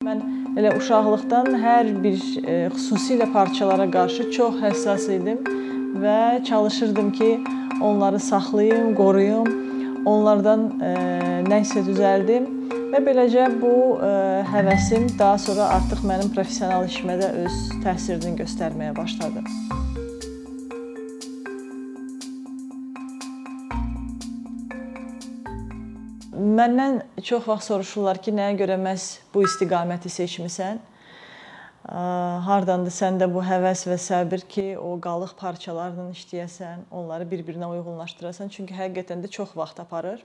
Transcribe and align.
Mən 0.00 0.20
elə 0.56 0.70
uşaqlıqdan 0.78 1.58
hər 1.60 1.88
bir 2.00 2.20
e, 2.48 2.54
xüsusilə 2.72 3.26
parçalara 3.34 3.84
qarşı 3.92 4.24
çox 4.32 4.54
həssas 4.62 5.02
idim 5.12 5.42
və 6.00 6.40
çalışırdım 6.48 7.10
ki, 7.18 7.28
onları 7.84 8.20
saxlayım, 8.24 8.94
qoruyum, 8.96 9.50
onlardan 10.08 10.64
e, 10.80 10.94
nə 11.50 11.60
isə 11.66 11.84
düzəldim 11.84 12.48
və 12.94 13.02
beləcə 13.10 13.50
bu 13.60 13.74
e, 14.00 14.14
həvəsim 14.54 15.04
daha 15.20 15.36
sonra 15.44 15.68
artıq 15.76 16.00
mənim 16.08 16.32
professional 16.32 16.88
işimə 16.88 17.20
də 17.20 17.30
öz 17.44 17.60
təsirini 17.84 18.38
göstərməyə 18.40 18.96
başladı. 18.96 19.44
Məndən 26.30 27.00
çox 27.26 27.48
vaxt 27.48 27.72
soruşurlar 27.72 28.20
ki, 28.22 28.30
nəyə 28.30 28.54
görə 28.60 28.76
məhz 28.78 29.18
bu 29.34 29.42
istiqaməti 29.42 30.12
seçmisən? 30.14 30.78
Hardandır 32.46 32.94
səndə 32.94 33.26
bu 33.32 33.42
həvəs 33.42 33.82
və 33.90 33.96
səbir 33.98 34.44
ki, 34.46 34.66
o 34.78 34.92
qalıq 35.02 35.32
parçalarla 35.40 36.04
işləyəsən, 36.14 36.84
onları 36.94 37.26
bir-birinə 37.32 37.66
uyğunlaşdırasan? 37.72 38.52
Çünki 38.54 38.76
həqiqətən 38.78 39.24
də 39.24 39.30
çox 39.32 39.56
vaxt 39.58 39.82
aparır. 39.82 40.22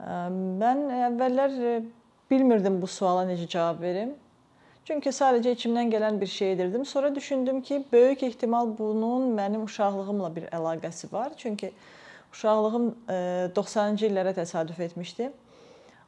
Mən 0.00 0.80
əvvəllər 1.10 1.84
bilmirdim 2.30 2.80
bu 2.80 2.88
suala 2.88 3.26
necə 3.28 3.44
cavab 3.44 3.84
verim. 3.84 4.16
Çünki 4.88 5.12
sadəcə 5.12 5.52
içimdən 5.52 5.92
gələn 5.92 6.20
bir 6.20 6.32
şey 6.32 6.52
edirdim. 6.52 6.86
Sonra 6.86 7.14
düşündüm 7.14 7.60
ki, 7.60 7.84
böyük 7.92 8.22
ehtimal 8.22 8.72
bunun 8.78 9.34
mənim 9.36 9.68
uşaqlığımla 9.68 10.36
bir 10.36 10.48
əlaqəsi 10.48 11.12
var. 11.12 11.32
Çünki 11.36 11.72
Uşaqlığım 12.38 12.84
90-cı 13.56 14.04
e, 14.06 14.08
illərə 14.12 14.32
təsadüf 14.36 14.78
etmişdi. 14.80 15.32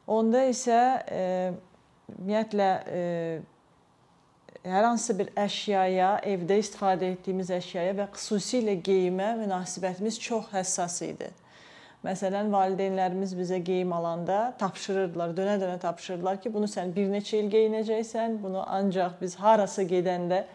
Onda 0.07 0.45
isə 0.47 0.77
e, 1.11 1.23
ümumiyyətlə 2.13 2.67
e, 2.87 3.01
hər 4.63 4.87
hansı 4.87 5.17
bir 5.19 5.33
əşyaya, 5.35 6.13
evdə 6.31 6.61
istifadə 6.63 7.09
etdiyimiz 7.17 7.51
əşyaya 7.57 7.97
və 7.99 8.07
xüsusilə 8.15 8.77
geyimə 8.79 9.33
münasibətimiz 9.41 10.21
çox 10.23 10.47
həssas 10.53 11.01
idi. 11.09 11.27
Məsələn, 12.07 12.47
valideynlərimiz 12.55 13.35
bizə 13.35 13.59
geyim 13.59 13.91
alanda 13.93 14.53
tapşırırdılar, 14.63 15.35
dönə-dönə 15.35 15.77
tapşırırdılar 15.83 16.41
ki, 16.41 16.53
bunu 16.53 16.71
sən 16.71 16.95
bir 16.95 17.11
neçə 17.11 17.43
il 17.43 17.51
geyinəcəksən, 17.51 18.39
bunu 18.39 18.63
ancaq 18.79 19.19
biz 19.19 19.35
harasa 19.35 19.83
gedəndə 19.83 20.45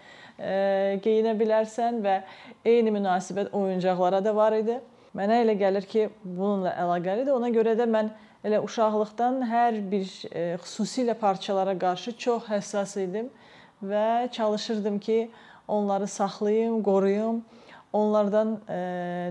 geyinə 1.04 1.36
bilərsən 1.36 2.00
və 2.02 2.20
eyni 2.64 2.96
münasibət 2.96 3.52
oyuncaqlara 3.52 4.24
da 4.24 4.36
var 4.36 4.56
idi. 4.56 4.80
Mənə 5.16 5.38
elə 5.46 5.54
gəlir 5.56 5.86
ki, 5.88 6.10
bununla 6.20 6.74
əlaqəlidir. 6.76 7.32
Ona 7.32 7.48
görə 7.54 7.72
də 7.78 7.86
mən 7.88 8.10
elə 8.44 8.58
uşaqlıqdan 8.60 9.38
hər 9.48 9.78
bir 9.88 10.10
e, 10.28 10.42
xüsusilə 10.60 11.14
parçalara 11.16 11.72
qarşı 11.78 12.12
çox 12.20 12.50
həssas 12.50 12.92
idim 13.00 13.30
və 13.80 14.28
çalışırdım 14.36 14.98
ki, 15.06 15.30
onları 15.68 16.06
saxlayım, 16.06 16.82
qoruyum, 16.84 17.40
onlardan 17.96 18.58
e, 18.68 18.78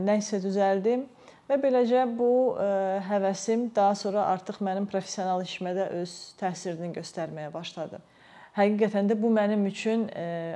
nə 0.08 0.18
isə 0.24 0.42
düzəldim 0.42 1.06
və 1.52 1.62
beləcə 1.62 2.08
bu 2.18 2.32
e, 2.58 2.68
həvəsim 3.06 3.70
daha 3.76 3.94
sonra 3.96 4.26
artıq 4.34 4.64
mənim 4.66 4.90
professional 4.90 5.46
işimə 5.46 5.78
də 5.78 5.90
öz 6.02 6.20
təsirini 6.42 6.96
göstərməyə 6.98 7.54
başladı. 7.54 8.02
Həqiqətən 8.58 9.12
də 9.12 9.22
bu 9.22 9.30
mənim 9.36 9.68
üçün 9.68 10.08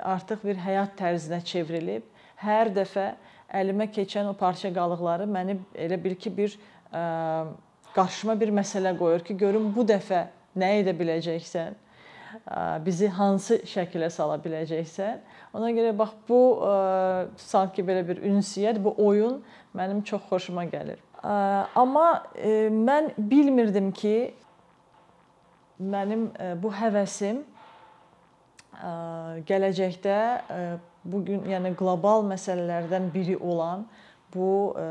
artıq 0.08 0.46
bir 0.48 0.62
həyat 0.64 0.94
tərzinə 0.98 1.44
çevrilib. 1.44 2.06
Hər 2.40 2.72
dəfə 2.72 3.10
əlimə 3.54 3.90
keçən 3.94 4.30
o 4.30 4.36
parça 4.38 4.72
qalıqları 4.74 5.28
məni 5.30 5.58
elə 5.78 5.98
bil 6.02 6.16
ki, 6.20 6.32
bir 6.38 6.56
ə, 6.94 7.04
qarşıma 7.96 8.36
bir 8.40 8.54
məsələ 8.54 8.96
qoyur 8.98 9.24
ki, 9.26 9.38
görüm 9.38 9.70
bu 9.76 9.86
dəfə 9.90 10.28
nə 10.60 10.72
edə 10.82 10.94
biləcəksən, 10.98 11.78
ə, 12.46 12.64
bizi 12.86 13.10
hansı 13.18 13.62
şəkilə 13.70 14.10
sala 14.14 14.38
biləcəksən. 14.44 15.22
Ona 15.58 15.72
görə 15.74 15.96
bax 15.98 16.14
bu 16.30 16.42
ə, 16.62 16.74
sanki 17.42 17.86
belə 17.86 18.06
bir 18.08 18.22
ünsiyyət, 18.30 18.82
bu 18.84 18.94
oyun 19.06 19.40
mənim 19.78 20.04
çox 20.06 20.28
xoşuma 20.30 20.68
gəlir. 20.70 21.02
Ə, 21.24 21.32
amma 21.80 22.10
ə, 22.36 22.68
mən 22.74 23.14
bilmirdim 23.18 23.90
ki, 23.96 24.18
mənim 25.80 26.30
ə, 26.36 26.54
bu 26.62 26.70
həvəsim 26.76 27.42
ə, 28.78 28.94
gələcəkdə 29.50 30.20
ə, 30.20 30.62
bu 31.06 31.24
gün 31.26 31.46
yəni 31.50 31.74
qlobal 31.80 32.26
məsələlərdən 32.28 33.10
biri 33.14 33.38
olan 33.38 33.86
bu 34.34 34.76
e, 34.80 34.86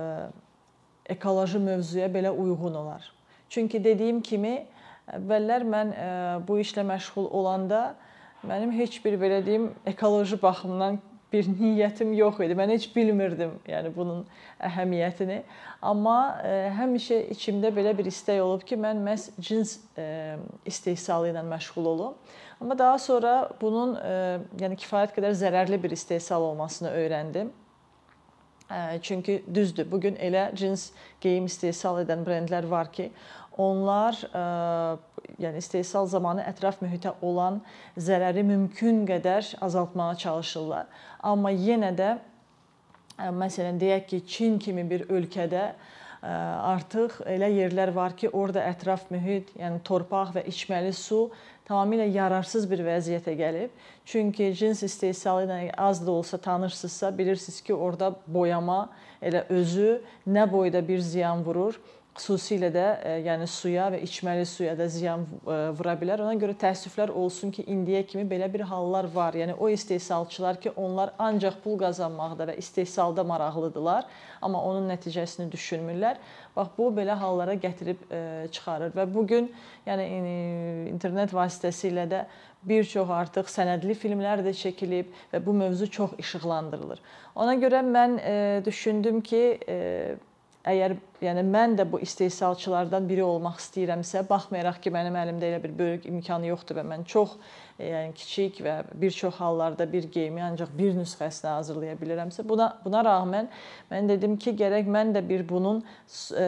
ekoloji 1.14 1.58
mövzuya 1.58 2.08
belə 2.12 2.30
uyğun 2.30 2.74
olar. 2.74 3.04
Çünki 3.48 3.80
dediyim 3.84 4.20
kimi 4.20 4.66
əvvəllər 5.08 5.64
mən 5.64 5.92
e, 5.92 6.08
bu 6.48 6.58
işlə 6.60 6.84
məşğul 6.88 7.30
olanda 7.30 7.94
mənim 8.46 8.72
heç 8.72 9.00
bir 9.04 9.19
belə 9.20 9.41
deyim 9.46 9.70
ekoloji 9.86 10.42
baxımdan 10.42 10.98
bir 11.32 11.48
niyyətim 11.48 12.12
yox 12.16 12.40
idi. 12.44 12.56
Mən 12.56 12.72
heç 12.72 12.88
bilmirdim, 12.94 13.52
yəni 13.68 13.92
bunun 13.96 14.24
əhəmiyyətini. 14.64 15.42
Amma 15.84 16.16
ə, 16.40 16.48
e, 16.48 16.72
həmişə 16.78 17.20
içimdə 17.34 17.70
belə 17.76 17.92
bir 17.98 18.08
istək 18.08 18.40
olub 18.42 18.64
ki, 18.66 18.78
mən 18.80 19.02
məhz 19.04 19.28
cins 19.36 19.76
ə, 19.76 20.02
e, 20.02 20.08
istehsalı 20.66 21.32
ilə 21.34 21.44
məşğul 21.46 21.92
olum. 21.92 22.18
Amma 22.58 22.78
daha 22.78 22.98
sonra 22.98 23.34
bunun 23.60 23.94
ə, 23.94 24.02
e, 24.02 24.36
yəni 24.64 24.80
kifayət 24.80 25.14
qədər 25.18 25.36
zərərli 25.38 25.80
bir 25.82 25.96
istehsal 25.96 26.48
olmasını 26.52 26.94
öyrəndim. 26.96 27.54
Çünki 29.02 29.42
düzdür, 29.54 29.86
bu 29.88 29.96
gün 30.00 30.18
elə 30.20 30.50
cins 30.52 30.90
geyim 31.24 31.46
istehsal 31.48 32.02
edən 32.02 32.20
brendlər 32.26 32.66
var 32.68 32.90
ki, 32.92 33.06
onlar 33.58 34.16
ə, 34.32 34.44
yəni 35.42 35.60
istehsal 35.62 36.06
zamanı 36.10 36.46
ətraf 36.48 36.80
mühitə 36.82 37.14
olan 37.22 37.60
zərəri 37.98 38.44
mümkün 38.46 39.04
qədər 39.08 39.54
azaltmağa 39.64 40.14
çalışırlar. 40.24 40.88
Amma 41.22 41.52
yenə 41.52 41.92
də 41.98 42.16
məsələn 43.19 43.80
deyək 43.80 44.06
ki, 44.10 44.24
Çin 44.26 44.58
kimi 44.62 44.84
bir 44.91 45.08
ölkədə 45.10 45.72
artıq 46.22 47.20
elə 47.30 47.48
yerlər 47.52 47.92
var 47.94 48.16
ki, 48.19 48.30
orada 48.34 48.64
ətraf 48.66 49.06
mühit, 49.10 49.52
yəni 49.58 49.82
torpaq 49.86 50.34
və 50.34 50.44
içməli 50.50 50.92
su 50.94 51.28
tamamilə 51.69 52.08
yararsız 52.10 52.66
bir 52.70 52.82
vəziyyətə 52.86 53.34
gəlib. 53.38 53.75
Çünki 54.08 54.50
cins 54.56 54.82
istehsalı 54.82 55.46
ilə 55.46 55.58
az 55.76 56.00
da 56.06 56.10
olsa 56.10 56.38
tanırsınızsa, 56.38 57.12
bilirsiniz 57.19 57.60
ki, 57.60 57.75
orada 57.75 58.14
boyama 58.26 58.88
elə 59.22 59.44
özü 59.50 60.00
nə 60.26 60.50
boyda 60.50 60.82
bir 60.88 60.98
ziyan 60.98 61.44
vurur 61.44 61.78
xüsusilə 62.18 62.68
də 62.74 62.84
e, 63.06 63.12
yəni 63.26 63.46
suya 63.50 63.88
və 63.94 64.00
içməli 64.04 64.44
suya 64.48 64.74
da 64.78 64.88
ziyan 64.90 65.24
e, 65.24 65.58
vura 65.78 65.94
bilər. 65.98 66.22
Ona 66.24 66.34
görə 66.40 66.56
təəssüflər 66.58 67.12
olsun 67.14 67.52
ki, 67.54 67.64
indiyə 67.70 68.02
kimi 68.08 68.24
belə 68.28 68.48
bir 68.52 68.64
hallar 68.68 69.08
var. 69.14 69.38
Yəni 69.38 69.54
o 69.58 69.68
istehsalçılar 69.72 70.60
ki, 70.62 70.74
onlar 70.76 71.14
ancaq 71.18 71.60
pul 71.64 71.78
qazanmaqda 71.80 72.50
və 72.50 72.58
istehsalda 72.62 73.24
maraqlıdırlar, 73.28 74.08
amma 74.42 74.62
onun 74.70 74.90
nəticəsini 74.90 75.48
düşünmürlər. 75.52 76.18
Bax 76.56 76.74
bu 76.78 76.90
belə 76.96 77.16
hallara 77.18 77.54
gətirib 77.54 78.04
e, 78.10 78.20
çıxarır 78.52 78.94
və 78.98 79.08
bu 79.14 79.26
gün 79.26 79.50
yəni 79.86 80.08
internet 80.90 81.34
vasitəsilə 81.34 82.08
də 82.10 82.24
bir 82.68 82.84
çox 82.90 83.10
artıq 83.14 83.50
sənədli 83.52 83.94
filmlər 83.94 84.42
də 84.42 84.52
çəkilib 84.58 85.12
və 85.32 85.40
bu 85.44 85.54
mövzu 85.54 85.86
çox 85.90 86.16
işıqlandırılır. 86.18 86.98
Ona 87.38 87.54
görə 87.62 87.84
mən 87.86 88.16
düşündüm 88.66 89.20
ki, 89.22 89.42
əgər 90.68 90.94
yəni 91.22 91.42
mən 91.48 91.76
də 91.78 91.84
bu 91.88 91.98
istehsalçılardan 92.04 93.06
biri 93.08 93.22
olmaq 93.24 93.58
istəyirəmsə, 93.62 94.22
baxmayaraq 94.28 94.80
ki, 94.84 94.92
mənim 94.94 95.16
əlimdə 95.18 95.48
elə 95.50 95.60
bir 95.62 95.72
böyük 95.78 96.06
imkanı 96.10 96.50
yoxdur 96.50 96.78
və 96.78 96.84
mən 96.86 97.04
çox 97.08 97.34
e, 97.78 97.88
yəni 97.88 98.12
kiçik 98.18 98.60
və 98.64 98.74
bir 99.00 99.14
çox 99.16 99.38
hallarda 99.40 99.86
bir 99.92 100.08
geyimi 100.14 100.42
ancaq 100.44 100.70
bir 100.78 100.94
nüsxəsini 100.98 101.50
hazırlaya 101.56 101.96
bilərəmsə, 102.00 102.44
buna 102.48 102.70
buna 102.84 103.02
rəğmən 103.06 103.50
mən 103.90 104.10
dedim 104.12 104.36
ki, 104.38 104.54
gərək 104.60 104.90
mən 104.94 105.14
də 105.16 105.24
bir 105.28 105.46
bunun 105.48 105.80
e, 105.82 106.46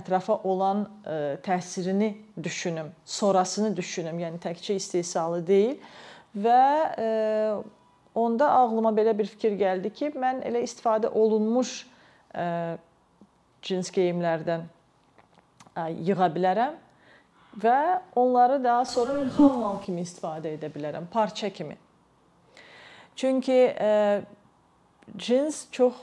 ətrafa 0.00 0.40
olan 0.44 0.84
e, 0.84 1.20
təsirini 1.46 2.14
düşünüm, 2.42 2.92
sonrasını 3.04 3.74
düşünüm. 3.76 4.18
Yəni 4.20 4.42
təkcə 4.42 4.76
istehsalı 4.80 5.44
deyil 5.46 5.78
və 6.36 6.60
onda 8.14 8.50
ağlıma 8.50 8.92
belə 8.94 9.16
bir 9.18 9.26
fikir 9.30 9.56
gəldi 9.58 9.90
ki, 9.94 10.12
mən 10.18 10.44
elə 10.46 10.62
istifadə 10.66 11.10
olunmuş 11.10 11.80
cins 13.62 13.90
geyimlərdən 13.94 14.64
yığa 16.06 16.28
bilərəm 16.34 16.78
və 17.62 17.78
onları 18.16 18.60
daha 18.64 18.84
sonra 18.84 19.24
xamal 19.36 19.80
kimi 19.84 20.04
istifadə 20.06 20.54
edə 20.56 20.70
bilərəm, 20.72 21.08
parça 21.12 21.50
kimi. 21.50 21.76
Çünki 23.16 23.58
cins 25.18 25.64
çox 25.72 25.98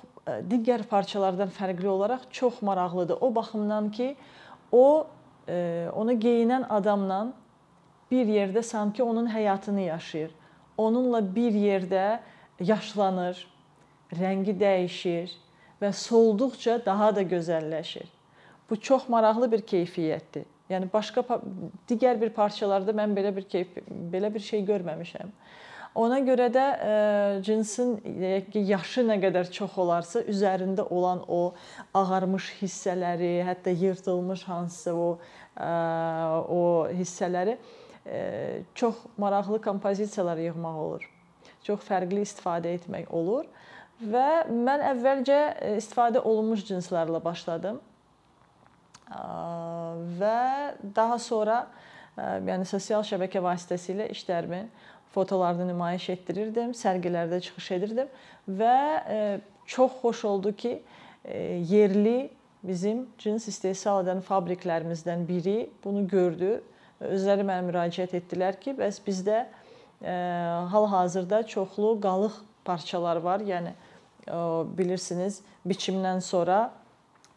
digər 0.51 0.83
parçalardan 0.89 1.50
fərqli 1.56 1.88
olaraq 1.88 2.27
çox 2.31 2.62
maraqlıdır. 2.62 3.18
O 3.21 3.36
baxımdan 3.36 3.92
ki, 3.92 4.15
o 4.71 5.07
onu 5.95 6.18
geyinən 6.19 6.68
adamla 6.69 7.31
bir 8.12 8.27
yerdə 8.27 8.63
sanki 8.63 9.04
onun 9.04 9.30
həyatını 9.31 9.88
yaşayır. 9.88 10.31
Onunla 10.77 11.21
bir 11.36 11.56
yerdə 11.56 12.19
yaşlanır, 12.59 13.39
rəngi 14.13 14.54
dəyişir, 14.59 15.31
və 15.82 15.92
solduqca 15.94 16.80
daha 16.86 17.16
da 17.16 17.24
gözəlləşir. 17.24 18.08
Bu 18.70 18.76
çox 18.82 19.08
maraqlı 19.10 19.52
bir 19.52 19.64
keyfiyyətdir. 19.68 20.46
Yəni 20.68 20.90
başqa 20.92 21.24
digər 21.88 22.20
bir 22.20 22.34
parçalarda 22.36 22.92
mən 22.92 23.14
belə 23.16 23.32
bir 23.36 23.46
keyf, 23.48 23.78
belə 24.12 24.34
bir 24.34 24.44
şey 24.44 24.66
görməmişəm. 24.68 25.32
Ona 25.98 26.20
görə 26.22 26.50
də 26.54 26.64
e, 26.78 26.90
cinsin 27.48 27.96
deyək 28.04 28.52
ki, 28.54 28.62
yaşı 28.70 29.02
nə 29.08 29.16
qədər 29.24 29.48
çox 29.54 29.78
olarsa, 29.82 30.22
üzərində 30.30 30.84
olan 30.94 31.24
o 31.28 31.56
ağarmış 31.98 32.52
hissələri, 32.60 33.32
hətta 33.48 33.74
yırtılmış 33.74 34.44
hansısa 34.46 34.94
o 34.94 35.08
e, 35.58 35.72
o 36.54 36.62
hissələri 37.00 37.56
e, 38.06 38.20
çox 38.76 39.00
maraqlı 39.18 39.62
kompozisiyalar 39.62 40.44
yığmaq 40.50 40.84
olur. 40.84 41.08
Çox 41.64 41.82
fərqli 41.88 42.28
istifadə 42.28 42.76
etmək 42.78 43.10
olur 43.10 43.48
və 44.02 44.28
mən 44.52 44.84
əvvəlcə 44.94 45.40
istifadə 45.78 46.22
olunmuş 46.22 46.66
cinslərlə 46.68 47.22
başladım 47.24 47.80
və 50.20 50.38
daha 50.96 51.18
sonra 51.22 51.62
yəni 52.18 52.66
sosial 52.68 53.06
şəbəkə 53.08 53.42
vasitəsilə 53.46 54.10
işlərimi, 54.14 54.66
fotolarını 55.14 55.70
nümayiş 55.70 56.10
etdirirdim, 56.18 56.74
sərgilərdə 56.78 57.40
çıxış 57.46 57.72
edirdim 57.78 58.10
və 58.60 58.78
çox 59.70 60.00
xoş 60.02 60.26
oldu 60.30 60.54
ki, 60.56 60.74
yerli 61.70 62.30
bizim 62.66 63.06
cins 63.22 63.48
istehsal 63.48 64.04
edən 64.04 64.22
fabriklərimizdən 64.26 65.26
biri 65.28 65.70
bunu 65.84 66.06
gördü. 66.10 66.58
Özləri 67.00 67.46
mənə 67.46 67.66
müraciət 67.68 68.16
etdilər 68.18 68.58
ki, 68.60 68.74
bəs 68.78 69.00
bizdə 69.06 69.46
hal-hazırda 70.74 71.44
çoxlu 71.48 71.96
qalıq 72.02 72.42
parçalar 72.66 73.22
var. 73.24 73.46
Yəni 73.46 73.74
bilirsiniz, 74.78 75.42
biçimdən 75.68 76.22
sonra 76.22 76.72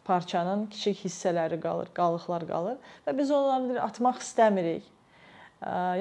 parçanın 0.05 0.65
kiçik 0.67 1.05
hissələri 1.05 1.59
qalır, 1.61 1.91
qalıqlar 1.93 2.47
qalır 2.47 2.77
və 3.07 3.17
biz 3.17 3.31
onları 3.31 3.81
atmaq 3.81 4.19
istəmirik. 4.19 4.83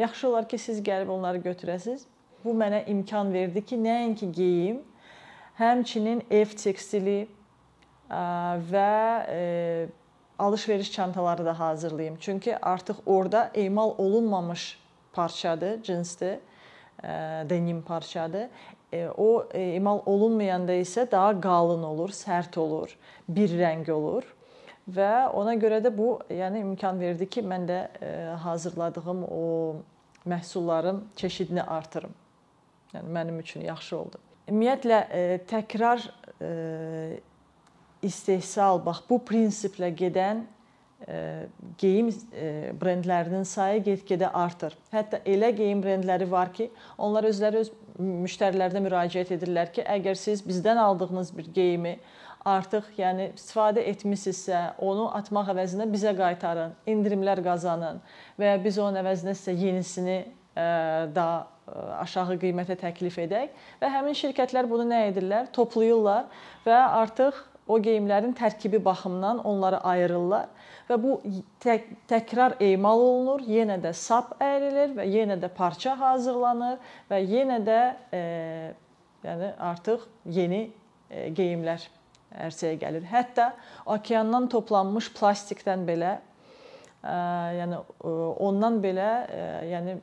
Yaxşı 0.00 0.28
olar 0.28 0.48
ki, 0.48 0.58
siz 0.58 0.80
gəlib 0.82 1.08
onları 1.12 1.38
götürəsiz. 1.44 2.06
Bu 2.44 2.54
mənə 2.56 2.86
imkan 2.88 3.32
verdi 3.32 3.64
ki, 3.64 3.76
nəinki 3.76 4.32
geyim, 4.32 4.80
həmçinin 5.58 6.22
ev 6.30 6.56
tekstili 6.56 7.28
və 8.10 8.92
alış-veriş 10.38 10.92
çantaları 10.92 11.44
da 11.44 11.58
hazırlayım. 11.58 12.16
Çünki 12.20 12.56
artıq 12.64 12.96
orada 13.06 13.50
emal 13.54 13.94
olunmamış 13.98 14.78
parçadır, 15.12 15.82
cinsdir, 15.82 16.38
denim 17.50 17.82
parçadır. 17.82 18.48
E, 18.92 19.08
o 19.16 19.46
e, 19.54 19.62
emal 19.78 20.02
olunmayanda 20.06 20.74
isə 20.82 21.06
daha 21.10 21.32
qalın 21.40 21.82
olur, 21.86 22.10
sərt 22.14 22.58
olur, 22.58 22.90
bir 23.28 23.52
rəng 23.54 23.86
olur 23.94 24.26
və 24.90 25.30
ona 25.38 25.54
görə 25.54 25.78
də 25.84 25.92
bu 25.94 26.16
yəni 26.34 26.64
imkan 26.64 26.98
verdi 26.98 27.28
ki, 27.30 27.44
mən 27.46 27.68
də 27.68 27.80
e, 28.02 28.10
hazırladığım 28.42 29.22
o 29.24 29.76
məhsulların 30.26 31.04
çeşidini 31.16 31.62
artırım. 31.62 32.14
Yəni 32.94 33.14
mənim 33.14 33.38
üçün 33.38 33.62
yaxşı 33.62 33.96
oldu. 33.96 34.18
Ümumiyyətlə 34.50 34.98
təkrar 35.46 36.02
istehsal 38.02 38.80
bax 38.84 39.04
bu 39.08 39.20
prinsiplə 39.22 39.92
gedən 39.94 40.42
geyim 41.80 42.10
brendlərinin 42.80 43.44
sayı 43.48 43.82
get-gedə 43.86 44.30
artır. 44.36 44.74
Hətta 44.92 45.22
elə 45.24 45.50
geyim 45.56 45.80
brendləri 45.82 46.28
var 46.30 46.52
ki, 46.52 46.70
onlar 46.98 47.24
özləri 47.28 47.62
öz 47.64 47.70
müştərilərinə 48.00 48.82
müraciət 48.84 49.32
edirlər 49.36 49.72
ki, 49.74 49.84
əgər 49.84 50.18
siz 50.18 50.42
bizdən 50.44 50.80
aldığınız 50.80 51.32
bir 51.36 51.48
geyimi 51.56 51.96
artıq 52.48 52.86
yəni 52.96 53.30
istifadə 53.36 53.82
etmisinizsə, 53.90 54.60
onu 54.80 55.10
atmaq 55.16 55.50
əvəzinə 55.52 55.88
bizə 55.92 56.14
qaytarın, 56.16 56.76
endirimlər 56.88 57.42
qazanın 57.44 58.00
və 58.40 58.54
ya 58.54 58.60
biz 58.62 58.78
onun 58.80 59.00
əvəzinə 59.02 59.34
sizə 59.36 59.56
yenisini 59.60 60.22
daha 60.56 61.46
aşağı 62.00 62.38
qiymətə 62.42 62.74
təklif 62.80 63.18
edək 63.22 63.52
və 63.80 63.90
həmin 63.92 64.16
şirkətlər 64.18 64.68
bunu 64.70 64.88
nə 64.88 65.04
edirlər? 65.10 65.52
Toplayırlar 65.54 66.26
və 66.64 66.78
artıq 67.02 67.36
o 67.70 67.78
geyimlərin 67.82 68.34
tərkibi 68.36 68.80
baxımından 68.84 69.44
onları 69.46 69.80
ayırırlar 69.86 70.48
və 70.88 70.98
bu 71.02 71.16
tək, 71.62 71.86
təkrar 72.10 72.56
emal 72.64 72.98
olunur, 72.98 73.44
yenə 73.46 73.78
də 73.82 73.92
sap 73.94 74.34
əyrilir 74.42 74.96
və 74.96 75.06
yenə 75.06 75.38
də 75.40 75.50
parça 75.54 75.94
hazırlanır 75.98 76.80
və 77.10 77.20
yenə 77.22 77.60
də 77.66 77.78
e, 78.16 78.22
yəni 79.26 79.52
artıq 79.70 80.06
yeni 80.26 80.64
e, 80.66 81.28
geyimlər 81.36 81.86
ərsəyə 82.46 82.78
gəlir. 82.80 83.06
Hətta 83.10 83.52
okeandan 83.90 84.48
toplanmış 84.50 85.12
plastikdən 85.14 85.86
belə 85.86 86.16
e, 86.18 87.16
yəni 87.60 87.78
e, 87.78 88.14
ondan 88.48 88.82
belə 88.82 89.10
e, 89.30 89.48
yəni 89.70 89.98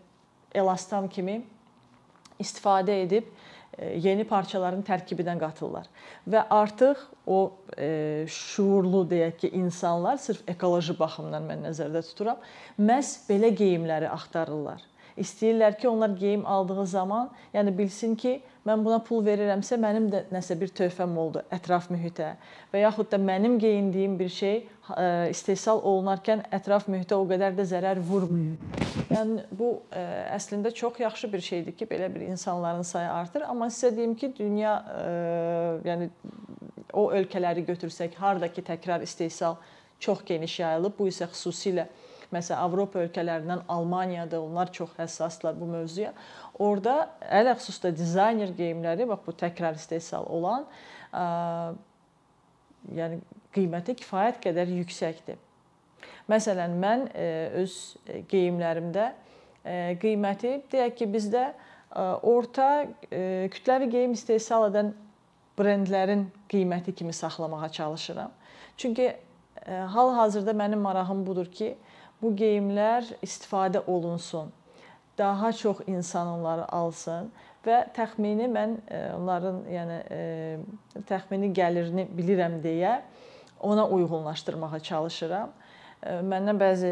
elastan 0.56 1.08
kimi 1.12 1.42
istifadə 2.40 3.02
edib 3.04 3.30
yeni 3.78 4.26
parçaların 4.26 4.82
tərkibindən 4.86 5.40
qatırlar. 5.42 5.86
Və 6.26 6.42
artıq 6.50 7.02
o 7.30 7.40
e, 7.78 8.26
şuurlu 8.32 9.04
deyək 9.10 9.38
ki, 9.44 9.52
insanlar 9.60 10.18
sırf 10.22 10.42
ekoloji 10.50 10.96
baxımdan 10.98 11.46
mən 11.46 11.66
nəzərdə 11.68 12.02
tuturam, 12.08 12.42
məhz 12.80 13.14
belə 13.30 13.52
geyimləri 13.54 14.10
axtarırlar. 14.10 14.82
İstəyirlər 15.18 15.78
ki, 15.78 15.90
onlar 15.90 16.14
geyim 16.18 16.46
aldığı 16.46 16.86
zaman, 16.88 17.30
yəni 17.54 17.74
bilsin 17.78 18.16
ki, 18.16 18.40
mən 18.68 18.84
buna 18.84 18.98
pul 19.04 19.24
verirəmsə, 19.26 19.78
mənim 19.80 20.08
də 20.12 20.24
nəsə 20.34 20.58
bir 20.60 20.72
töhfəm 20.76 21.14
oldu 21.20 21.44
ətraf 21.54 21.88
mühitə 21.94 22.34
və 22.74 22.82
yaxud 22.84 23.10
da 23.12 23.20
mənim 23.22 23.58
geyindiyim 23.62 24.18
bir 24.20 24.32
şey 24.34 24.58
e, 24.58 25.06
istehsal 25.32 25.80
olunarkən 25.88 26.44
ətraf 26.58 26.90
mühitə 26.92 27.16
o 27.16 27.24
qədər 27.30 27.56
də 27.58 27.68
zərər 27.70 28.02
vurmur. 28.10 28.58
Yəni 29.12 29.46
bu 29.52 29.72
ə, 29.78 30.02
e, 30.02 30.04
əslində 30.36 30.74
çox 30.76 31.00
yaxşı 31.04 31.32
bir 31.34 31.46
şeydir 31.48 31.78
ki, 31.80 31.88
belə 31.90 32.10
bir 32.14 32.28
insanların 32.28 32.84
sayı 32.88 33.12
artır, 33.14 33.48
amma 33.48 33.70
sizə 33.72 33.94
deyim 33.96 34.18
ki, 34.20 34.34
dünya 34.40 34.76
ə, 34.82 35.00
e, 35.06 35.80
yəni 35.88 36.12
o 36.98 37.08
ölkələri 37.14 37.64
götürsək, 37.68 38.20
hardakı 38.20 38.64
təkrar 38.68 39.04
istehsal 39.06 39.58
çox 40.00 40.24
geniş 40.26 40.60
yayılıb, 40.60 40.98
bu 41.00 41.08
isə 41.12 41.30
xüsusilə 41.32 41.88
Məsələn, 42.36 42.60
Avropa 42.60 43.00
ölkələrindən 43.06 43.62
Almaniyada 43.72 44.42
onlar 44.44 44.72
çox 44.76 44.92
həssaslar 44.98 45.56
bu 45.60 45.70
mövzuya. 45.72 46.12
Orda 46.60 47.10
ələ 47.24 47.54
xüsusda 47.60 47.94
dizayner 47.96 48.52
geyimləri, 48.58 49.08
bax 49.08 49.24
bu 49.28 49.36
təkrar 49.40 49.80
istehsal 49.80 50.28
olan, 50.28 50.66
ə, 51.16 51.26
yəni 52.98 53.22
qiyməti 53.56 53.96
kifayət 54.02 54.42
qədər 54.44 54.74
yüksəkdir. 54.82 55.40
Məsələn, 56.28 56.76
mən 56.82 57.08
öz 57.64 57.74
geyimlərimdə 58.32 59.08
qiyməti 60.02 60.54
deyək 60.72 60.98
ki, 61.00 61.08
bizdə 61.12 61.46
orta 62.28 62.68
kütləvi 63.54 63.88
geyim 63.94 64.16
istehsal 64.18 64.68
edən 64.70 64.92
brendlərin 65.58 66.28
qiyməti 66.52 66.94
kimi 66.96 67.14
saxlamağa 67.16 67.70
çalışıram. 67.80 68.32
Çünki 68.78 69.16
hal-hazırda 69.66 70.52
mənim 70.52 70.84
marağım 70.84 71.26
budur 71.28 71.48
ki, 71.52 71.78
bu 72.22 72.34
geyimlər 72.36 73.12
istifadə 73.26 73.84
olunsun. 73.88 74.52
Daha 75.18 75.52
çox 75.54 75.82
insan 75.88 76.28
onları 76.28 76.68
alsın 76.74 77.32
və 77.66 77.84
təxmini 77.96 78.48
mən 78.54 78.76
e, 78.88 79.00
onların 79.18 79.64
yəni 79.72 80.02
e, 80.14 80.20
təxmini 81.10 81.50
gəlirini 81.58 82.06
bilirəm 82.18 82.60
deyə 82.64 83.00
ona 83.66 83.88
uyğunlaşdırmağa 83.90 84.80
çalışıram. 84.90 85.56
E, 86.04 86.20
məndən 86.22 86.62
bəzi 86.62 86.92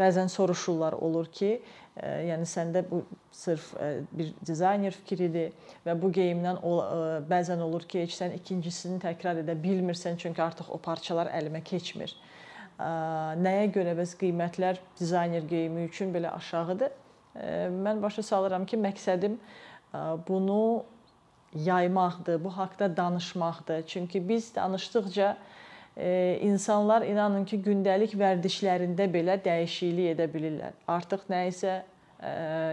bəzən 0.00 0.32
soruşurlar 0.32 0.96
olur 0.96 1.28
ki, 1.32 1.58
yəni 1.98 2.46
səndə 2.46 2.84
bu 2.86 3.00
sırf 3.34 3.72
bir 4.14 4.28
dizayner 4.46 4.94
fikridir 4.94 5.50
və 5.86 5.96
bu 5.98 6.12
geyimdən 6.14 6.60
bəzən 7.28 7.60
olur 7.60 7.82
ki, 7.90 8.04
heç 8.06 8.14
sən 8.20 8.36
ikincisini 8.38 9.00
təkrar 9.02 9.42
edə 9.42 9.56
bilmirsən 9.58 10.16
çünki 10.16 10.42
artıq 10.42 10.70
o 10.70 10.78
parçalar 10.78 11.32
əlimə 11.34 11.64
keçmir 11.66 12.14
nəyə 12.78 13.66
görə 13.74 13.96
bəs 13.98 14.14
qiymətlər 14.20 14.78
dizayner 15.00 15.42
geyimi 15.50 15.88
üçün 15.88 16.12
belə 16.14 16.30
aşağıdır? 16.36 16.94
Mən 17.74 18.02
başa 18.02 18.22
salıram 18.22 18.64
ki, 18.66 18.78
məqsədim 18.78 19.34
bunu 20.28 20.84
yaymaqdır, 21.54 22.44
bu 22.44 22.50
haqqda 22.56 22.96
danışmaqdır. 22.96 23.86
Çünki 23.86 24.28
biz 24.28 24.54
danışdıqca 24.54 25.36
insanlar 26.40 27.02
inanın 27.02 27.44
ki, 27.44 27.58
gündəlik 27.66 28.14
vərdişlərində 28.18 29.08
belə 29.10 29.38
dəyişiklik 29.42 30.12
edə 30.14 30.28
bilirlər. 30.30 30.76
Artıq 30.86 31.26
nə 31.30 31.48
isə 31.50 31.80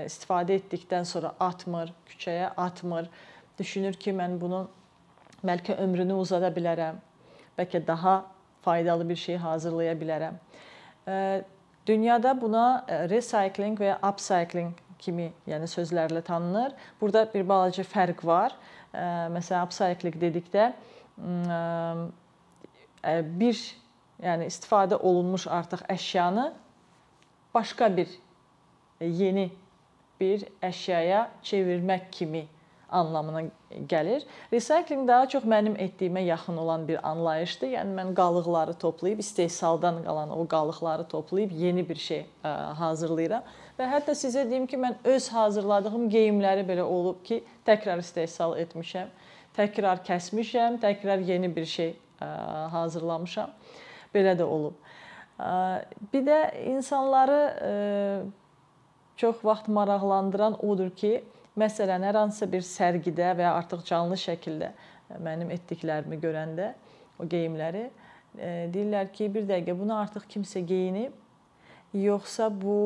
istifadə 0.05 0.59
etdikdən 0.59 1.05
sonra 1.05 1.33
atmır, 1.39 1.93
küçəyə 2.09 2.51
atmır. 2.57 3.09
Düşünür 3.57 3.93
ki, 3.93 4.13
mən 4.13 4.37
bunun 4.41 4.69
bəlkə 5.45 5.77
ömrünü 5.81 6.13
uzada 6.13 6.49
bilərəm. 6.53 7.01
Bəlkə 7.57 7.81
daha 7.87 8.25
faydalı 8.65 9.05
bir 9.09 9.15
şey 9.15 9.37
hazırlaya 9.37 9.93
bilərəm. 9.99 10.35
Dünyada 11.85 12.33
buna 12.41 12.85
recycling 13.09 13.77
və 13.79 13.93
upcycling 14.01 14.73
kimi, 14.99 15.29
yəni 15.45 15.69
sözlərlə 15.69 16.23
tanınır. 16.25 16.73
Burada 17.01 17.27
bir 17.33 17.45
balaca 17.45 17.83
fərq 17.85 18.25
var. 18.25 18.55
Məsələn, 18.95 19.67
upcycling 19.67 20.17
dedikdə 20.21 20.71
bir 23.37 23.59
yəni 24.23 24.47
istifadə 24.49 24.97
olunmuş 24.97 25.45
artıq 25.51 25.83
əşyanı 25.91 26.47
başqa 27.53 27.89
bir 27.97 28.09
yeni 29.01 29.51
bir 30.19 30.47
əşyaya 30.63 31.27
çevirmək 31.43 32.09
kimi 32.11 32.45
anlamına 32.95 33.41
gəlir. 33.91 34.23
Recycling 34.53 35.07
daha 35.07 35.27
çox 35.29 35.43
mənim 35.43 35.75
etdiyimə 35.81 36.23
yaxın 36.25 36.57
olan 36.63 36.87
bir 36.87 37.01
anlayışdır. 37.09 37.73
Yəni 37.75 37.95
mən 37.99 38.13
qalıqları 38.15 38.73
toplayıb 38.79 39.19
istehsaldan 39.19 40.03
qalan 40.05 40.31
o 40.31 40.47
qalıqları 40.47 41.07
toplayıb 41.11 41.51
yeni 41.51 41.83
bir 41.89 41.99
şey 41.99 42.25
ə, 42.43 42.53
hazırlayıram 42.79 43.43
və 43.79 43.89
hətta 43.91 44.15
sizə 44.15 44.45
deyim 44.49 44.67
ki, 44.67 44.79
mən 44.79 44.95
öz 45.03 45.27
hazırladığım 45.33 46.07
geyimləri 46.09 46.63
belə 46.67 46.87
olub 46.87 47.19
ki, 47.27 47.41
təkrar 47.67 47.99
istehsal 47.99 48.55
etmişəm, 48.63 49.11
təkrar 49.57 50.01
kəsmişəm, 50.07 50.79
təkrar 50.83 51.23
yeni 51.27 51.51
bir 51.55 51.65
şey 51.65 51.93
ə, 52.21 52.31
hazırlamışam. 52.77 53.51
Belə 54.15 54.37
də 54.39 54.47
olub. 54.47 54.79
Ə, 55.39 55.83
bir 56.13 56.27
də 56.31 56.39
insanları 56.71 57.41
çox 59.15 59.35
vaxt 59.43 59.67
maraqlandıran 59.67 60.65
odur 60.65 60.89
ki, 60.89 61.23
Məsələn, 61.55 62.03
hər 62.03 62.17
hansısa 62.19 62.49
bir 62.51 62.63
sərgidə 62.67 63.29
və 63.37 63.45
ya 63.45 63.53
artıq 63.55 63.85
canlı 63.87 64.17
şəkildə 64.19 64.73
mənim 65.23 65.53
etdiklərimi 65.55 66.17
görəndə 66.19 66.73
o 67.19 67.27
geyimləri 67.31 67.85
e, 67.85 68.49
deyirlər 68.73 69.11
ki, 69.15 69.29
bir 69.31 69.45
dəqiqə 69.47 69.75
bunu 69.79 69.95
artıq 69.95 70.25
kimsə 70.33 70.59
geyinib, 70.67 71.13
yoxsa 71.95 72.49
bu 72.51 72.79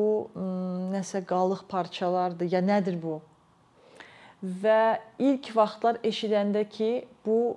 nəsə 0.92 1.24
qalıq 1.26 1.64
parçalardır, 1.70 2.46
ya 2.52 2.60
nədir 2.62 3.00
bu? 3.02 3.18
Və 4.40 5.00
ilk 5.18 5.50
vaxtlar 5.56 5.98
eşidəndə 6.06 6.62
ki, 6.70 6.90
bu 7.26 7.56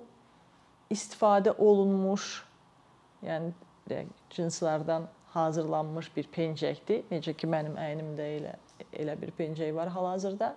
istifadə 0.92 1.54
olunmuş, 1.62 2.26
yəni 3.24 3.52
deyək, 3.88 4.10
cinslərdən 4.34 5.06
hazırlanmış 5.34 6.10
bir 6.16 6.26
pencəkdir. 6.34 7.06
Necə 7.12 7.36
ki, 7.38 7.48
mənim 7.50 7.78
əynimdə 7.78 8.26
elə 8.40 8.56
elə 8.98 9.14
bir 9.20 9.30
pencək 9.38 9.70
var 9.74 9.88
hal-hazırda. 9.94 10.50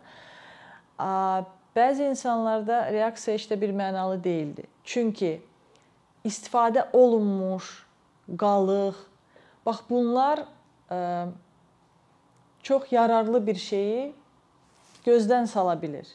Bəzi 0.99 2.09
insanlarda 2.09 2.91
reaksiya 2.93 3.37
heç 3.37 3.45
də 3.51 3.61
bir 3.61 3.69
mənalı 3.69 4.23
deyildi. 4.23 4.63
Çünki 4.83 5.41
istifadə 6.25 6.87
olunmuş 6.93 7.85
qalıq, 8.37 8.95
bax 9.65 9.81
bunlar 9.89 10.43
çox 12.63 12.91
yararlı 12.91 13.47
bir 13.47 13.55
şeyi 13.55 14.15
gözdən 15.05 15.47
sala 15.47 15.81
bilir. 15.81 16.07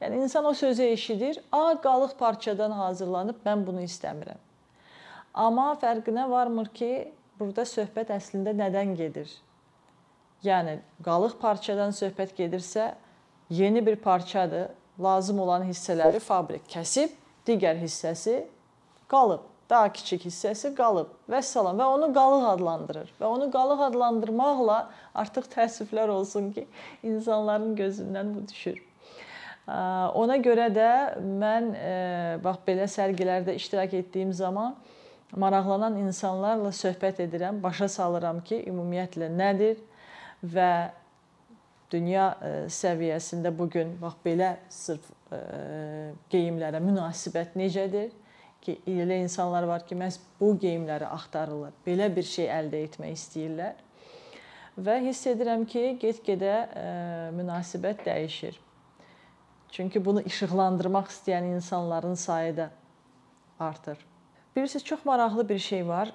Yəni 0.00 0.22
insan 0.22 0.44
o 0.44 0.54
sözü 0.54 0.82
eşidir, 0.82 1.40
"A, 1.52 1.80
qalıq 1.82 2.16
parçadan 2.18 2.70
hazırlanıb, 2.70 3.36
mən 3.46 3.66
bunu 3.66 3.80
istəmirəm." 3.80 4.36
Amma 5.34 5.72
fərqinə 5.82 6.30
varmır 6.30 6.66
ki, 6.66 7.12
burada 7.40 7.62
söhbət 7.62 8.12
əslində 8.12 8.52
nədən 8.56 8.94
gedir? 8.96 9.30
Yəni 10.44 10.78
qalıq 11.04 11.38
parçadan 11.40 11.90
söhbət 11.90 12.36
gedirsə, 12.36 12.94
yeni 13.50 13.86
bir 13.86 13.96
parçadır. 13.96 14.68
Lazım 15.02 15.40
olan 15.40 15.66
hissələri 15.68 16.20
fabrik 16.24 16.64
kəsib, 16.72 17.10
digər 17.46 17.76
hissəsi 17.76 18.46
qalıb. 19.12 19.42
Daha 19.70 19.90
kiçik 19.92 20.24
hissəsi 20.24 20.70
qalıb. 20.78 21.10
Vəssalam 21.28 21.76
və 21.76 21.86
onu 21.96 22.08
qalıq 22.14 22.46
adlandırır. 22.54 23.12
Və 23.20 23.26
onu 23.26 23.50
qalıq 23.52 23.82
adlandırmaqla 23.90 24.78
artıq 25.14 25.50
təəssüflər 25.52 26.08
olsun 26.14 26.52
ki, 26.54 26.64
insanların 27.02 27.76
gözündən 27.76 28.34
bu 28.34 28.48
düşür. 28.48 28.78
Ona 29.66 30.36
görə 30.38 30.68
də 30.70 30.90
mən 31.20 31.72
bax 32.44 32.60
belə 32.68 32.86
sərgilərdə 32.88 33.56
iştirak 33.58 33.94
etdiyim 33.98 34.32
zaman 34.32 34.76
maraqlanan 35.34 35.96
insanlarla 35.98 36.70
söhbət 36.70 37.24
edirəm, 37.26 37.58
başa 37.62 37.88
salıram 37.90 38.38
ki, 38.46 38.62
ümumiyyətlə 38.70 39.28
nədir 39.34 39.82
və 40.40 40.70
dünya 41.92 42.26
e, 42.42 42.52
səviyyəsində 42.72 43.52
bu 43.58 43.68
gün 43.70 43.94
bax 44.00 44.18
belə 44.24 44.52
sırf 44.72 45.06
e, 45.32 45.40
geyimlərə 46.32 46.80
münasibət 46.82 47.56
necədir? 47.58 48.12
Ki 48.62 48.78
elə 48.90 49.20
insanlar 49.22 49.66
var 49.68 49.84
ki, 49.86 49.94
məhz 49.98 50.18
bu 50.40 50.54
geyimləri 50.58 51.06
axtarırlar. 51.06 51.74
Belə 51.86 52.08
bir 52.16 52.26
şey 52.26 52.50
əldə 52.50 52.82
etmək 52.88 53.14
istəyirlər. 53.14 53.82
Və 54.76 54.96
hiss 55.06 55.28
edirəm 55.30 55.64
ki, 55.70 55.84
get-gedə 56.02 56.54
e, 56.66 56.86
münasibət 57.36 58.02
dəyişir. 58.08 58.58
Çünki 59.76 60.02
bunu 60.04 60.22
işıqlandırmaq 60.26 61.08
istəyən 61.12 61.52
insanların 61.54 62.14
sayı 62.14 62.56
da 62.56 62.70
artır. 63.60 63.98
Bilirsiniz, 64.56 64.84
çox 64.84 65.04
maraqlı 65.04 65.48
bir 65.48 65.58
şey 65.58 65.82
var. 65.88 66.12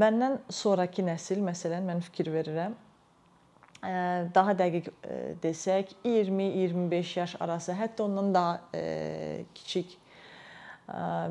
Məndən 0.00 0.38
sonrakı 0.52 1.02
nəsil, 1.06 1.40
məsələn, 1.44 1.86
mən 1.88 2.02
fikir 2.04 2.28
verirəm, 2.32 2.74
daha 4.34 4.54
dəqiq 4.58 4.88
desək 5.42 5.92
20-25 6.04 7.18
yaş 7.18 7.36
arası, 7.40 7.72
hətta 7.78 8.04
ondan 8.08 8.32
daha 8.34 8.58
kiçik 9.54 9.94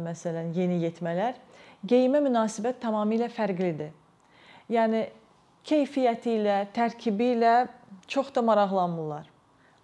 məsələn 0.05 0.53
yeniyetmələr 0.55 1.35
geyimə 1.87 2.21
münasibət 2.23 2.79
tamamilə 2.81 3.27
fərqlidir. 3.33 3.91
Yəni 4.71 5.03
keyfiyyəti 5.67 6.37
ilə, 6.39 6.57
tərkibi 6.75 7.33
ilə 7.35 7.53
çox 8.07 8.31
da 8.35 8.41
maraqlanmırlar. 8.45 9.27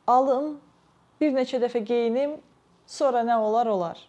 Alım, 0.08 0.58
bir 1.22 1.36
neçə 1.36 1.60
dəfə 1.63 1.84
geyinim, 1.86 2.38
sonra 2.88 3.24
nə 3.27 3.38
olar 3.39 3.70
olar. 3.72 4.01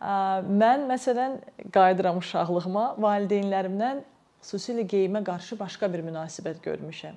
Mən 0.00 0.88
məsələn 0.90 1.38
qayıdıram 1.72 2.18
uşaqlığıma, 2.20 2.94
valideynlərimdən 3.00 4.02
xüsusilə 4.44 4.84
geyimə 4.88 5.24
qarşı 5.24 5.56
başqa 5.58 5.88
bir 5.92 6.04
münasibət 6.04 6.60
görmüşəm 6.64 7.16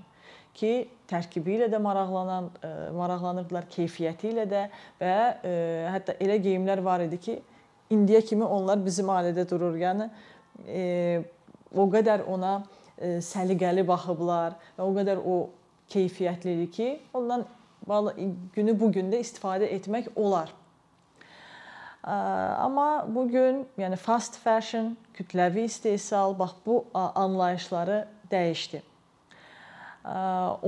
ki, 0.57 0.71
tərkibi 1.09 1.57
ilə 1.57 1.67
də 1.71 1.79
maraqlanan 1.81 2.49
e, 2.63 2.71
maraqlanırdılar, 2.97 3.67
keyfiyyəti 3.73 4.31
ilə 4.31 4.47
də 4.49 4.63
və 5.01 5.13
e, 5.45 5.51
hətta 5.93 6.17
elə 6.23 6.39
geyimlər 6.43 6.81
var 6.85 7.03
idi 7.05 7.19
ki, 7.21 7.37
indiyə 7.93 8.23
kimi 8.25 8.45
onlar 8.45 8.81
bizim 8.83 9.09
ailədə 9.13 9.45
durur. 9.49 9.77
Yəni 9.77 10.09
e, 10.65 10.85
o 11.75 11.85
qədər 11.93 12.25
ona 12.31 12.57
səliqəli 13.21 13.83
baxıblar 13.85 14.55
və 14.77 14.85
o 14.85 14.93
qədər 14.95 15.21
o 15.21 15.35
keyfiyyətlidir 15.93 16.71
ki, 16.73 16.87
ondan 17.13 17.45
günü 18.55 18.73
bu 18.79 18.89
gün 18.95 19.11
də 19.13 19.21
istifadə 19.21 19.69
etmək 19.77 20.09
olar. 20.15 20.49
Amma 22.07 23.05
bu 23.15 23.27
gün, 23.27 23.65
yəni 23.77 23.97
fast 23.99 24.37
fashion, 24.39 24.93
kütləvi 25.13 25.65
istehsal, 25.67 26.37
bax 26.39 26.53
bu 26.65 26.85
anlayışları 26.93 28.05
dəyişdi. 28.31 28.79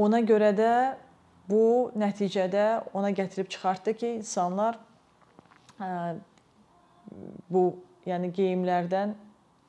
Ona 0.04 0.20
görə 0.28 0.50
də 0.58 0.74
bu 1.50 1.92
nəticədə 1.96 2.66
ona 2.94 3.14
gətirib 3.16 3.48
çıxartdı 3.48 3.94
ki, 3.94 4.10
insanlar 4.20 4.80
bu, 7.50 7.64
yəni 8.06 8.34
geyimlərdən 8.36 9.16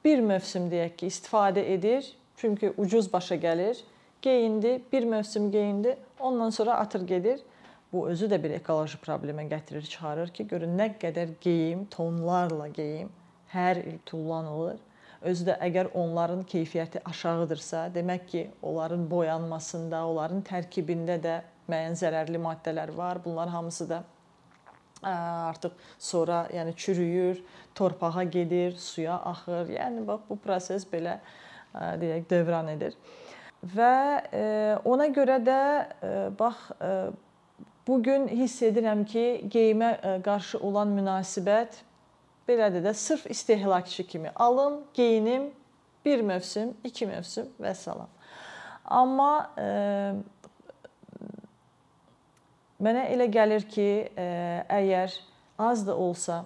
bir 0.05 0.27
mövsüm 0.27 0.67
deyək 0.73 0.97
ki, 0.97 1.13
istifadə 1.13 1.63
edir, 1.77 2.03
çünki 2.37 2.73
ucuz 2.77 3.13
başa 3.13 3.39
gəlir, 3.39 3.79
geyindi, 4.23 4.83
bir 4.93 5.05
mövsüm 5.05 5.51
geyindi, 5.53 5.97
ondan 6.19 6.51
sonra 6.51 6.77
atır 6.83 7.07
gedir 7.07 7.41
Bu 7.93 8.05
özü 8.09 8.29
də 8.31 8.39
bir 8.43 8.53
ekoloji 8.55 9.01
problemə 9.03 9.49
gətirir, 9.51 9.83
çıxarır 9.83 10.31
ki, 10.35 10.47
görün 10.53 10.77
nə 10.79 10.93
qədər 11.03 11.33
geyim, 11.43 11.89
tonlarla 11.91 12.69
geyim 12.69 13.09
hər 13.51 13.81
il 13.83 13.99
tullanılır. 14.07 14.79
Özü 15.27 15.49
də 15.49 15.57
əgər 15.67 15.91
onların 15.99 16.45
keyfiyyəti 16.49 17.03
aşağıdırsa, 17.05 17.89
demək 17.95 18.27
ki, 18.27 18.43
onların 18.63 19.03
boyanmasında, 19.11 20.05
onların 20.07 20.45
tərkibində 20.47 21.19
də 21.21 21.41
müəyyən 21.69 21.99
zərərli 21.99 22.39
maddələr 22.41 22.95
var. 22.97 23.19
Bunlar 23.25 23.49
hamısı 23.49 23.89
da 23.91 24.03
artıq 25.03 25.75
sonra 25.99 26.47
yəni 26.55 26.77
çürüyür, 26.77 27.43
torpağa 27.75 28.23
gedir, 28.23 28.77
suya 28.79 29.17
axır. 29.17 29.67
Yəni 29.75 30.07
bax 30.07 30.29
bu 30.29 30.39
proses 30.39 30.87
belə 30.93 31.19
deyək 31.75 32.31
dövran 32.31 32.69
edir. 32.69 32.95
Və 33.77 34.79
ona 34.89 35.11
görə 35.13 35.41
də 35.45 35.61
bax 36.39 36.71
Bu 37.87 38.03
gün 38.03 38.29
hiss 38.29 38.63
edirəm 38.63 39.05
ki, 39.09 39.25
geyimə 39.51 39.93
e, 39.95 40.17
qarşı 40.23 40.59
olan 40.59 40.93
münasibət 40.95 41.81
belədir 42.49 42.85
də 42.85 42.95
sırf 42.95 43.27
istehlakçı 43.31 44.07
kimi 44.07 44.33
alım, 44.37 44.83
geyinim, 44.95 45.51
bir 46.05 46.21
mövsüm, 46.21 46.75
iki 46.85 47.07
mövsüm 47.07 47.49
və 47.61 47.75
salam. 47.75 48.09
Amma 48.85 49.33
e, 49.59 49.67
mənə 52.81 53.07
elə 53.15 53.29
gəlir 53.33 53.67
ki, 53.69 53.91
e, 54.17 54.29
əgər 54.69 55.17
az 55.61 55.87
da 55.87 55.97
olsa 55.97 56.45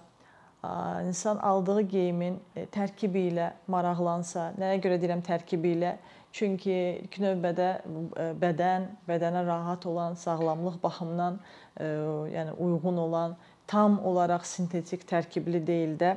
insan 1.07 1.37
aldığı 1.37 1.81
geyimin 1.81 2.39
e, 2.55 2.65
tərkibi 2.71 3.29
ilə 3.31 3.49
maraqlansa, 3.71 4.51
nəyə 4.59 4.79
görə 4.83 4.99
deyirəm 5.01 5.23
tərkibi 5.25 5.73
ilə? 5.77 5.95
Çünki 6.35 6.75
ilk 7.05 7.17
növbədə 7.23 7.67
e, 7.79 8.27
bədən, 8.41 8.87
bədənə 9.07 9.45
rahat 9.47 9.85
olan, 9.89 10.17
sağlamlıq 10.19 10.79
baxımından 10.83 11.39
e, 11.39 11.89
yəni 12.35 12.55
uyğun 12.57 12.97
olan, 13.07 13.35
tam 13.67 13.99
olaraq 14.05 14.45
sintetik 14.45 15.07
tərkibli 15.09 15.63
deyil 15.65 15.95
də 15.99 16.15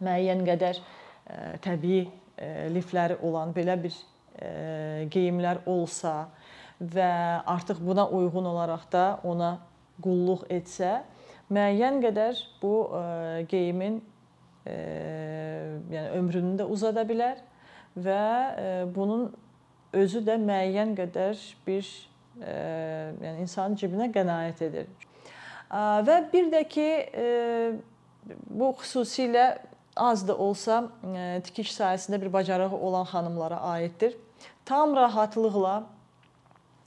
müəyyən 0.00 0.44
qədər 0.46 0.78
təbii 1.64 2.04
lifləri 2.72 3.16
olan 3.26 3.50
belə 3.54 3.74
bir 3.82 3.96
geyimlər 5.12 5.60
olsa 5.68 6.28
və 6.80 7.10
artıq 7.50 7.82
buna 7.84 8.06
uyğun 8.08 8.46
olaraq 8.52 8.86
da 8.92 9.04
ona 9.26 9.50
qulluq 10.02 10.46
etsə, 10.48 11.02
müəyyən 11.50 12.00
qədər 12.04 12.38
bu 12.62 12.74
geyimin 13.50 14.00
yəni 14.66 16.08
ömrünü 16.18 16.56
də 16.60 16.66
uzada 16.70 17.02
bilər 17.08 17.40
və 17.98 18.22
bunun 18.94 19.30
özü 19.96 20.22
də 20.26 20.36
müəyyən 20.38 20.94
qədər 20.98 21.38
bir 21.66 21.86
yəni 22.40 23.40
insanın 23.42 23.76
cibinə 23.80 24.10
qənaət 24.14 24.62
edir. 24.68 24.90
Və 25.70 26.16
bir 26.32 26.50
də 26.54 26.62
ki 26.70 26.88
bu 28.46 28.72
xüsusilə 28.80 29.46
az 29.96 30.22
da 30.28 30.36
olsa 30.38 30.84
tikiş 31.44 31.72
sahəsində 31.74 32.20
bir 32.22 32.32
bacarığı 32.32 32.76
olan 32.76 33.04
xanımlara 33.10 33.60
aiddir. 33.74 34.16
Tam 34.64 34.96
rahatlıqla 34.96 35.82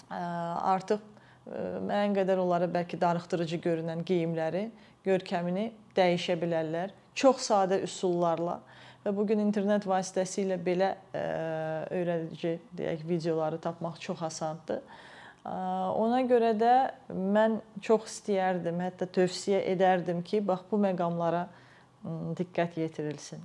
artıq 0.09 0.99
müəyyən 1.47 2.15
qədər 2.15 2.39
onlara 2.39 2.67
bəlkə 2.71 2.99
darıxdırıcı 3.01 3.59
görünən 3.63 4.03
geyimləri, 4.07 4.67
görkəmini 5.05 5.71
dəyişə 5.97 6.37
bilərlər. 6.39 6.93
Çox 7.19 7.49
sadə 7.49 7.81
üsullarla 7.83 8.59
və 9.03 9.11
bu 9.15 9.25
gün 9.27 9.43
internet 9.43 9.85
vasitəsilə 9.87 10.57
belə 10.63 10.93
öyrədici 11.91 12.55
deyək 12.77 13.03
videoları 13.09 13.59
tapmaq 13.61 13.99
çox 14.01 14.23
asandır. 14.29 14.79
Ona 15.43 16.21
görə 16.23 16.53
də 16.55 16.73
mən 17.11 17.59
çox 17.83 18.07
istəyərdim, 18.07 18.79
hətta 18.79 19.09
tövsiyə 19.11 19.59
edərdim 19.73 20.23
ki, 20.23 20.39
bax 20.47 20.63
bu 20.71 20.79
məqamlara 20.79 21.49
diqqət 22.39 22.79
yetirilsin. 22.79 23.43